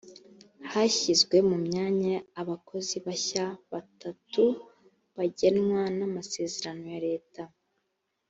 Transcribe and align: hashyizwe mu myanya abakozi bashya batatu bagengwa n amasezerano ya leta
hashyizwe 0.71 1.35
mu 1.49 1.57
myanya 1.65 2.13
abakozi 2.41 2.95
bashya 3.05 3.45
batatu 3.71 4.43
bagengwa 5.17 5.83
n 5.97 5.99
amasezerano 6.07 6.83
ya 6.93 6.99
leta 7.07 7.43